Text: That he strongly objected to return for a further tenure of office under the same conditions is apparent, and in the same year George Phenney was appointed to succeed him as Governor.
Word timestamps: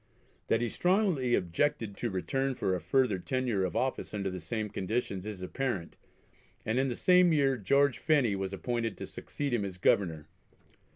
That 0.47 0.61
he 0.61 0.69
strongly 0.69 1.35
objected 1.35 1.95
to 1.97 2.09
return 2.09 2.55
for 2.55 2.73
a 2.73 2.81
further 2.81 3.19
tenure 3.19 3.63
of 3.63 3.75
office 3.75 4.15
under 4.15 4.31
the 4.31 4.39
same 4.39 4.67
conditions 4.67 5.27
is 5.27 5.43
apparent, 5.43 5.95
and 6.65 6.79
in 6.79 6.89
the 6.89 6.95
same 6.95 7.31
year 7.31 7.55
George 7.55 7.99
Phenney 7.99 8.35
was 8.35 8.51
appointed 8.51 8.97
to 8.97 9.05
succeed 9.05 9.53
him 9.53 9.63
as 9.63 9.77
Governor. 9.77 10.27